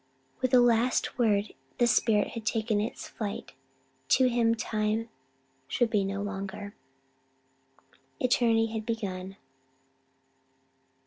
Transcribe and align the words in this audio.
With 0.41 0.49
the 0.49 0.61
last 0.61 1.19
word 1.19 1.53
the 1.77 1.85
spirit 1.85 2.29
had 2.29 2.43
taken 2.43 2.81
its 2.81 3.07
flight; 3.07 3.51
to 4.07 4.29
him 4.29 4.55
time 4.55 5.09
should 5.67 5.91
be 5.91 6.03
no 6.03 6.23
longer, 6.23 6.73
eternity 8.19 8.73
had 8.73 8.83
begun. 8.83 9.37